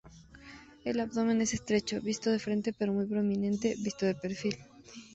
[0.83, 4.55] El abdomen es estrecho, visto de frente, pero muy prominente visto de perfil.